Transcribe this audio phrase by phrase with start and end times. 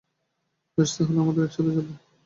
[0.77, 1.87] বেশ তাহলে আমরা একসাথে যাব।